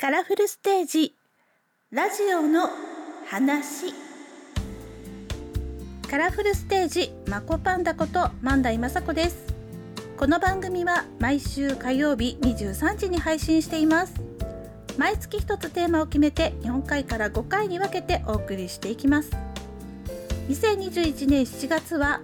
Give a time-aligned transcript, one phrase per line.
[0.00, 1.12] カラフルステージ。
[1.90, 2.68] ラジオの
[3.26, 3.92] 話。
[6.08, 9.52] カラフルステージマコパンダこと万代雅子です。
[10.16, 14.14] この番組は毎週火曜日23時に配信しています。
[14.96, 19.32] 毎月一つテーマを決めて4回から5回に分けてお送りしていきます。
[20.48, 22.20] 2021年7月は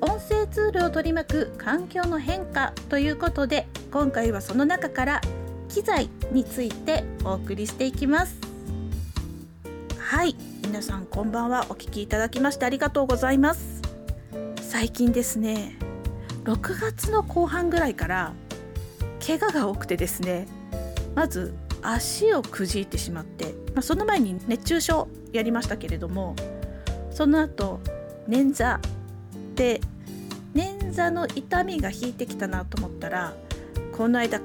[0.00, 5.20] 音声ツールを取り巻く環境の変化ということで今回はその中から
[5.74, 8.36] 機材についてお送りしていきます。
[9.98, 11.66] はい皆さんこんばんは。
[11.68, 13.82] お聞きいただきましてありがとうございます。
[14.60, 15.76] 最近ですね
[16.44, 18.34] 6月の後半ぐらいから
[19.26, 20.46] 怪我が多くてですね
[21.16, 26.36] まず足をくじいてしまって、まあ、その前に熱中症やりましたけれども
[27.10, 27.80] その後
[28.28, 28.78] 捻挫
[29.56, 29.80] で
[30.54, 33.34] 捻挫の痛みが引いてきたなと思ったら
[33.90, 34.40] この間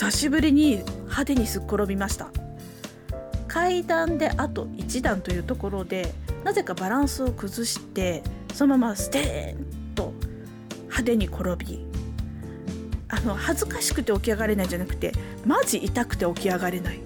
[0.00, 2.30] 久しぶりに派手にすっ転びました。
[3.46, 8.22] 階段であと1段というところでなぜかバランスを崩して
[8.54, 10.14] そのままステーンと
[10.84, 11.84] 派手に転び
[13.10, 15.12] あの恥ずかしくて起き上がれないじゃなくて
[15.44, 17.00] マジ痛くて起き上がれない。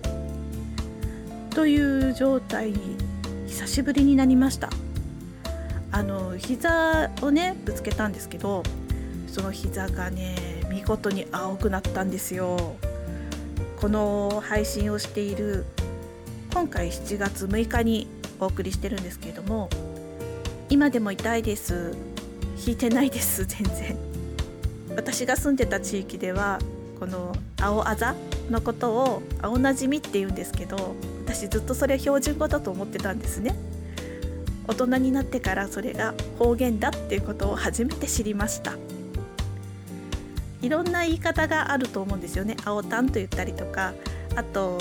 [1.50, 2.96] という状態に
[3.48, 4.70] 久しぶりになりました。
[5.90, 8.62] あの膝をねぶつけたんですけど
[9.26, 12.76] その膝がね見事に青くなったんですよ。
[13.80, 15.64] この配信をしている
[16.52, 18.06] 今回7月6日に
[18.40, 19.68] お送りしてるんですけれども
[20.70, 21.92] 今でも痛いです。
[22.66, 23.44] 引いてないです。
[23.46, 23.96] 全然。
[24.96, 26.58] 私が住んでた地域では
[26.98, 28.14] この青あざ
[28.50, 30.94] のことを青なじみって言うんですけど
[31.24, 33.54] 私ずっとそれ標準語だと思ってたんですね。
[34.66, 38.72] 大人になってからそれが方言だっていうことを初めて知りました。
[40.64, 42.56] いろんな言い方があると思うんですよね。
[42.64, 43.92] 青タンと言ったりとか。
[44.34, 44.78] あと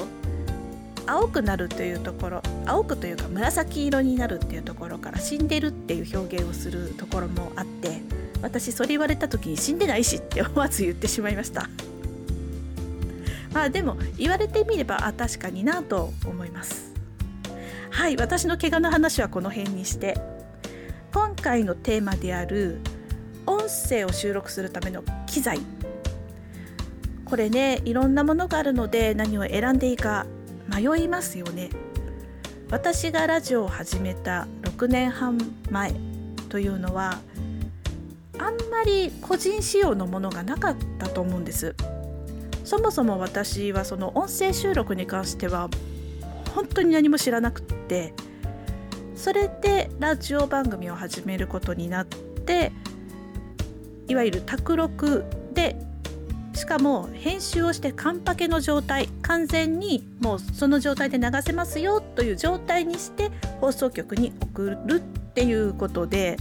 [1.06, 2.42] 青くなるというところ。
[2.66, 8.02] 青くというか紫色になるっていうところから死んでるっていう表現をするところもあって
[8.42, 11.70] 私それ言われた時に死んでないしって思わず言ってしまいました。
[13.54, 16.94] まあでも言われてみればあ確かになと思います。
[17.90, 20.18] はい私の怪我の話はこの辺にして。
[21.14, 22.80] 今回のテーマである
[23.46, 25.60] 音声を収録するための機材。
[27.26, 30.28] これねいろんなものがあるので何を選んでいいか
[30.68, 31.70] 迷いますよね。
[32.70, 35.38] 私がラジオを始めた6年半
[35.70, 35.94] 前
[36.50, 37.20] というのは
[38.38, 41.76] あんまり個人仕様のものがなかったと思うんです。
[42.64, 45.70] そもそも私はその音声収録に関しては
[46.56, 48.14] 本当に何も知らなくって。
[49.16, 52.74] それでラジオ番組を始めることになって
[54.08, 55.76] いわゆる卓録で
[56.54, 65.00] しかも編集をしてカンパケの状態完全にもうその状態で流せますよという状態にして放送局に送るっ
[65.34, 66.38] ていうことで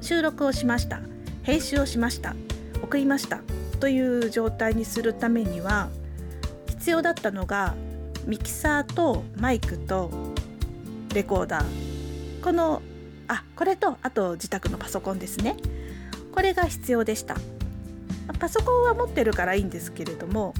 [0.00, 1.00] 収録をしました。
[1.42, 2.34] 編集をしました。
[2.82, 3.40] 送りました
[3.80, 5.88] という状態にするためには
[6.68, 7.74] 必要だったのが
[8.26, 10.10] ミキサーとマイクと
[11.14, 11.64] レコーダー。
[12.42, 12.82] この
[13.28, 15.56] あこれとあと自宅のパソコンですね。
[16.36, 17.36] これが必要でした。
[18.38, 20.52] パソコンは持ってるからいいんですけれども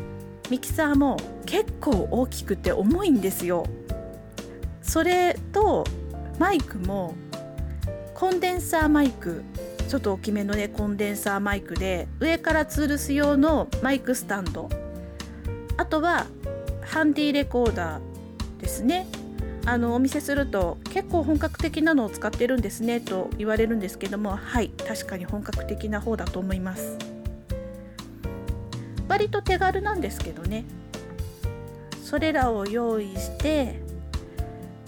[0.49, 3.67] ミキサーも結構大きくて重いんですよ。
[4.81, 5.85] それと
[6.39, 7.15] マイクも
[8.15, 9.43] コンデンサーマイク
[9.89, 14.71] ちょっと大きめのねコンデンサーマイクで上から吊るす用のマイクスタンド。
[15.77, 16.27] あとは
[16.81, 19.07] ハンディレコーダーですね。
[19.67, 26.97] あのお見せすると結構本格的なのを使ってるんですねと言われるんですけどもはい確かに本格的な方だと思います。
[29.09, 30.65] 割と手軽なんですけどね。
[32.05, 33.81] それらを用意して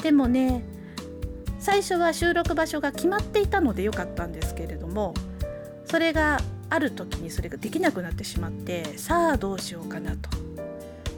[0.02, 0.62] でもね
[1.58, 5.14] 最初は収録場所が決まっていたので良かったんですけれども
[5.86, 6.38] それが
[6.70, 10.30] ある時にそれができなくなってしまってさあどうしようかなと。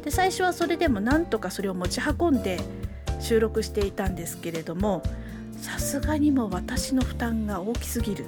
[0.02, 2.58] で最初はそれでもなんとかそれを持ち運んで
[3.20, 5.02] 収録していたんですけれども
[5.58, 8.24] さすがにも私の負担が大きすぎる。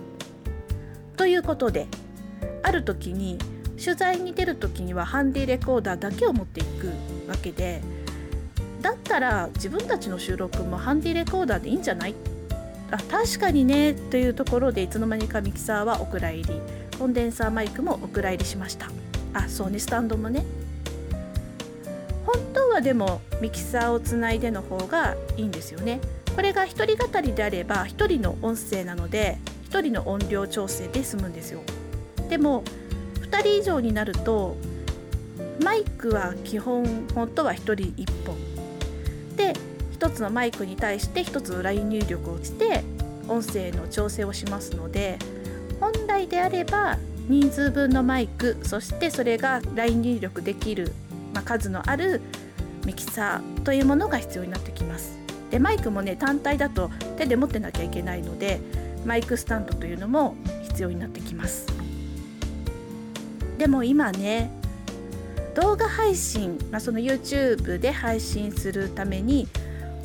[1.17, 1.87] ということで
[2.63, 3.39] ある時に
[3.83, 6.89] 取材に出る時にはハンディレコーダーだけを持っていく
[7.29, 7.83] わけで
[8.81, 12.15] だったら自分たちの収録もハンディレコーダーでいいんじゃない？
[12.91, 16.61] あ確かにねというところでいつの間にかミキサーはお蔵入り。
[16.99, 18.91] コンデンサーマイクもお蔵入りしました。
[19.33, 20.45] あそうねスタンドもね。
[22.73, 26.01] はでもミキサーをつないでの方がいいんですよね。
[26.35, 29.39] これが一人語りであれば1人の音声なので
[29.71, 31.61] 1人の音量調整で済むんですよ。
[32.29, 32.65] でも
[33.21, 34.57] 2人以上になると
[35.63, 38.37] マイクは基本本当は1人1本。
[39.37, 39.55] で
[39.99, 42.83] 1つのマイクに対して1つの LINE 入力をして
[43.29, 45.19] 音声の調整をしますので
[45.81, 46.99] 本来であれば
[47.29, 50.93] 人数分のマイクそしてそれが LINE 入力できる、
[51.35, 52.21] まあ、数のある
[52.85, 55.19] ミキサーというものが必要になってきます。
[55.51, 58.61] でマイクもね単体だと手で持ってなきゃいけないので
[59.05, 61.67] マイクスタンドというのも必要になってきます。
[63.59, 64.51] でも今ね
[65.55, 69.47] 動画配信、まあ、その YouTube で配信するために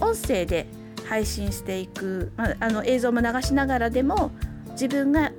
[0.02, 0.68] 音声で
[1.08, 4.32] 配信していく、まあ、あの映像も流しながらでも
[4.72, 5.32] 自分が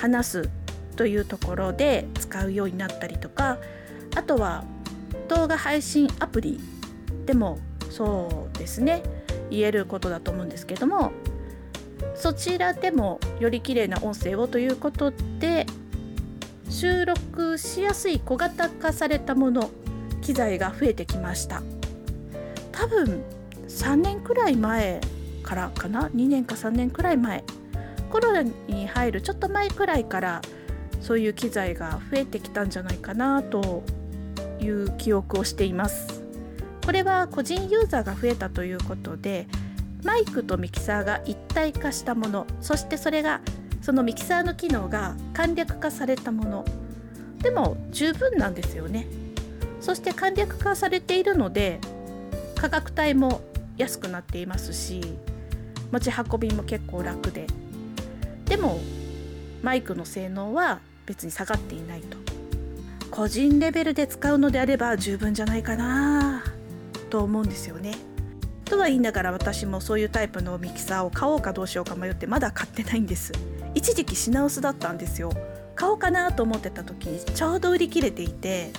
[0.00, 0.50] 話す
[0.96, 3.58] というところで使うようになったりとか
[4.16, 4.64] あとは
[5.28, 6.60] 動画配信アプリ
[7.32, 7.58] でも
[7.88, 9.02] そうですね。
[9.48, 11.12] 言えることだと思うんですけども
[12.14, 15.64] そちらでもより綺麗な音声をということで
[16.68, 19.70] 収録しやすい小型化されたもの
[20.20, 21.62] 機材が増えてきました。
[22.70, 23.22] 多分
[23.66, 25.00] 3年くらい前
[25.42, 27.44] からかな？2年か3年くらい前。
[28.10, 30.42] コロナに入るちょっと前くらいから
[31.00, 33.84] そういう機材が増えてきたんじゃないかなと
[34.60, 36.21] いう記憶をしています。
[36.84, 39.46] これは個人ユーザーが増えたということで
[40.02, 43.40] マイクとミキサーが一体化したものそしてそれが
[43.82, 46.64] そのミキサーの機能が簡略化されたもの。
[47.40, 49.08] でも十分なんですよね。
[49.80, 51.80] そして簡略化されているので
[52.54, 53.40] 価格帯も
[53.76, 55.00] 安くなっていますし
[55.90, 57.48] 持ち運びも結構楽で。
[58.44, 58.80] でも
[59.62, 62.16] マイクの性能は別に下がっていないと。
[63.10, 66.44] 個人レベルで使うのであれば十分じゃないかな。
[67.12, 67.92] と思うんですよね。
[68.64, 73.32] とは言いながら私もそういうタイプのミキサーを買おうかどうしようか迷ってまだ買ってないんです。
[73.74, 75.30] 一時期品薄だったんですよ。
[75.74, 78.72] 買おうかなと思ってた時にちょうど売り切れていて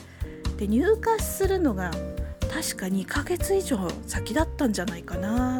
[0.57, 1.91] で入荷するのが
[2.51, 5.59] 確か2ヶ月以上先だったんじゃないかな。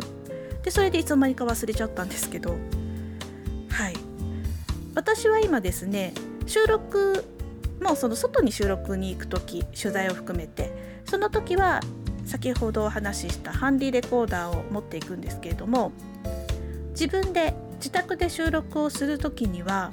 [0.64, 2.58] でそれでいつの間にか忘れちゃったんですけど。
[3.70, 3.94] はい。
[4.96, 6.12] 私は今ですね
[6.48, 7.24] 収録
[7.80, 11.80] もうその外に収録に行く時取材を含めてその時は
[12.26, 15.92] 先ほどお話ししたハンディレコーダーを持っていくんですけれども
[16.92, 19.92] 自分で自宅で収録をする時には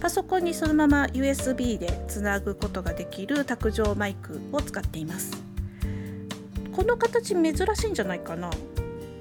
[0.00, 5.30] パソコンにそのまま USB でつなぐことができる卓上マイクを使っています。
[6.72, 8.50] この形珍しいんじゃないかな。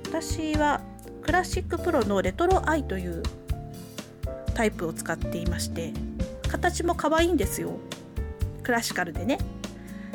[0.05, 0.81] 私は
[1.21, 3.21] クラシックプロのレトロアイという
[4.55, 5.93] タイプを使っていまして
[6.49, 7.77] 形も可愛いんですよ。
[8.63, 9.37] クラシカルでね。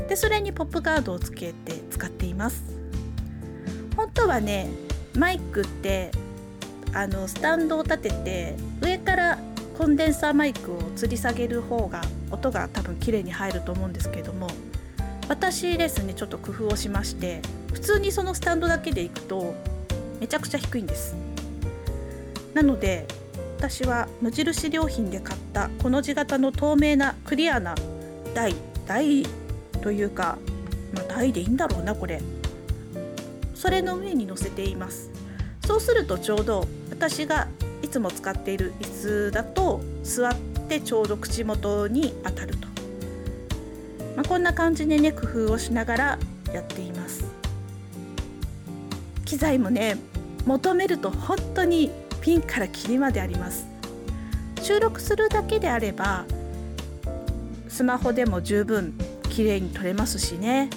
[0.08, 2.62] でそれにポップガードをつけて使っています。
[3.96, 4.69] 本当はね
[5.16, 6.10] マイクって
[6.93, 9.38] あのスタンドを立てて上から
[9.76, 14.48] コンデンサーマイクを吊り下げる方が音が多分綺麗に入ると思うんですけども
[15.28, 19.54] 私ですねちょっと工夫をしまして普通にそのスタンドだけでいくと
[20.20, 21.14] めちゃくちゃ低いんです。
[22.54, 23.06] なので
[23.58, 27.75] 私は無印良品で買ったこの字型の透明なクリアな
[28.34, 28.54] 台
[28.87, 29.25] 台
[29.86, 30.36] というか、
[30.92, 32.20] まあ、台でいいんだろうなこれ。
[33.54, 35.10] それの上に乗せています。
[35.64, 37.46] そうするとちょうど私が
[37.82, 40.34] いつも使っている椅子だと座っ
[40.68, 42.66] てちょうど口元に当たると、
[44.16, 46.18] まあ、こんな感じでね工夫をしながら
[46.52, 47.24] やっています。
[49.24, 49.98] 機材もね
[50.46, 53.69] 求めると本当にピンからキリまであります。
[54.60, 56.24] 収録するだけであれば
[57.69, 58.98] スマホでも十分
[59.36, 60.70] 綺麗に撮れますしね。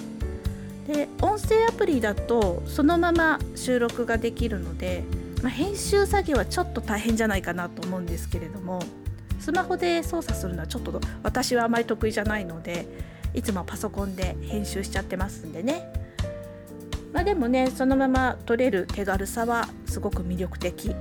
[0.86, 5.02] で音声アプリだとそのまま収録ができるので、
[5.42, 8.80] まあ、編集作業はちょっと大変じゃないかなと思うんですけれども
[9.38, 12.86] スマホで操作するのはちょっと私はあまり得意じゃないので
[13.32, 15.90] いつもパソコンで編集しちゃってますんでね。
[17.14, 20.94] まあでもねそのまま撮れる手軽さはすごく魅力的。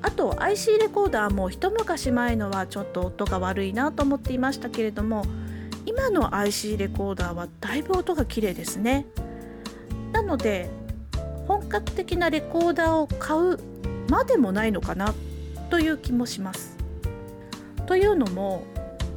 [0.00, 5.24] あと IC レコーダーも一昔前のはちょっと音が悪いなと思っていましたけれども
[5.96, 9.06] 今の IC レコーダーはだいぶ音が綺麗ですね。
[10.12, 10.68] なので
[11.46, 13.58] 本格的なレコーダーを買う
[14.08, 15.14] までもないのかな
[15.70, 16.76] という気もします。
[17.86, 18.64] というのも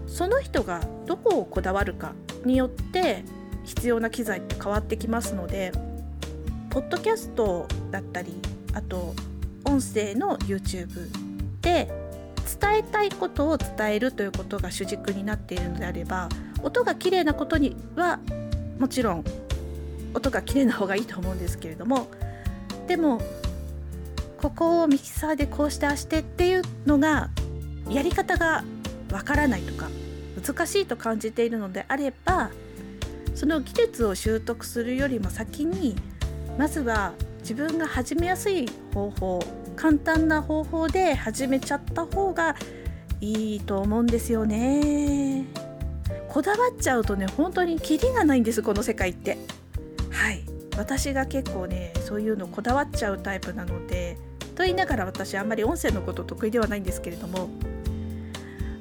[0.05, 2.13] その人がどこをこだわるか
[2.45, 3.25] によって
[3.63, 5.71] 必要な機材って変わってきますので
[6.69, 8.39] ポッドキャストだったり
[8.73, 9.15] あと
[9.65, 11.09] 音声の YouTube
[11.61, 11.91] で
[12.59, 16.29] 伝えたいことを伝えるということが主軸になっているのであれば
[16.63, 18.19] 音が綺麗なことには
[18.79, 19.23] もちろん
[20.13, 22.07] 音が綺麗な方がいいと思うんですけれども
[22.87, 23.21] でも
[24.37, 27.29] ここをミキサーでこうしてあしてっていうのが
[27.89, 28.63] やり方が
[29.11, 29.89] わからないとか
[30.41, 32.51] 難しいと感じているのであれば
[33.33, 35.95] その技術を習得するよりも先に
[36.57, 39.39] まずは自分が始めやすい方法
[39.75, 42.55] 簡単な方法で始めちゃった方が
[43.21, 45.45] いいと思うんですよね。
[46.37, 49.39] こだわっちゃうとね本当にキリがないんですこの世界って。
[50.11, 50.45] はい。
[50.77, 54.19] 私が結構ねそういうのこだわっちゃうタイプなので
[54.53, 57.49] と言いながら私あんまり音声のこと得意ではないんですけれども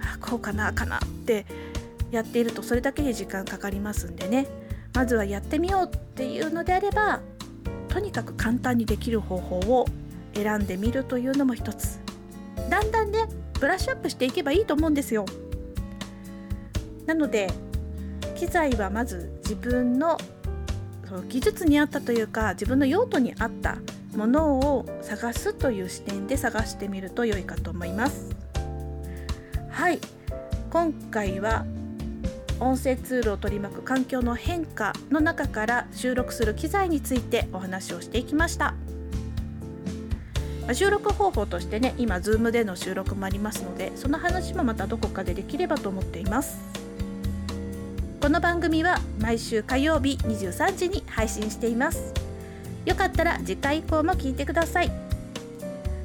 [0.02, 1.46] あこうかなかなって
[2.10, 4.46] やっているとそれだけで時間かかりますんでね。
[4.92, 7.22] まずはやってみようっていうのであれば
[7.88, 9.86] とにかく簡単にできる方法を
[10.34, 12.00] 選んでみるというのも一つ。
[12.68, 13.26] だんだんね
[13.58, 15.24] ブラッシュアップしていけばいいと思うんですよ。
[17.06, 17.48] なので
[18.34, 20.18] 機材はまず自分の
[21.28, 23.78] 技術に合ったというか自分の用途に合った
[24.16, 28.34] ものを探すという視点で探してみると良いかと思います。
[29.70, 29.98] はい。
[30.70, 31.64] 今回は
[32.58, 38.74] 音声ツールを取り巻く環境の変化の中から収録する機材についてお話をしていきました。
[40.72, 46.75] 収録方法としてね今 Zoom での収録もありますのでその話もまたどこかでできればと思っています。
[48.26, 52.12] この番組は毎週火曜日23時に配信しています。
[52.84, 54.90] よかったら次回以降も聞いてください。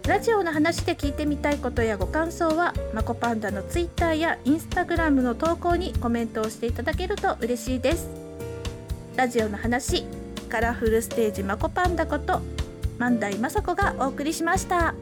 [0.07, 8.07] ラジオの話で聞いてみたいことやご感想はマコパンダの Twitter や Instagram の投稿にコメントをしていただけると嬉しいです。
[9.15, 10.05] ラジオの話
[10.47, 12.39] カラフルステージマコパンダこと
[12.99, 14.93] 万代雅子がお送りしました。